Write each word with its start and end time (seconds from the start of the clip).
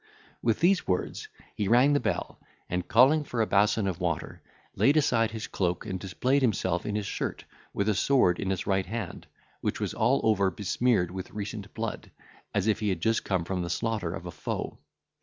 With 0.41 0.61
these 0.61 0.87
words, 0.87 1.27
he 1.55 1.67
rang 1.67 1.93
the 1.93 1.99
bell, 1.99 2.39
and, 2.67 2.87
calling 2.87 3.23
for 3.23 3.39
a 3.39 3.45
bason 3.45 3.85
of 3.85 3.99
water, 3.99 4.41
laid 4.73 4.97
aside 4.97 5.29
his 5.29 5.45
cloak, 5.45 5.85
and 5.85 5.99
displayed 5.99 6.41
himself 6.41 6.87
in 6.87 6.95
his 6.95 7.05
shirt, 7.05 7.45
with 7.71 7.87
a 7.87 7.93
sword 7.93 8.39
in 8.39 8.49
his 8.49 8.65
right 8.65 8.87
hand, 8.87 9.27
which 9.59 9.79
was 9.79 9.93
all 9.93 10.19
over 10.23 10.49
besmeared 10.49 11.11
with 11.11 11.29
recent 11.29 11.71
blood, 11.75 12.09
as 12.51 12.65
if 12.65 12.79
he 12.79 12.89
had 12.89 12.99
just 12.99 13.23
come 13.23 13.45
from 13.45 13.61
the 13.61 13.69
slaughter 13.69 14.15
of 14.15 14.25
a 14.25 14.31
foe. 14.31 14.79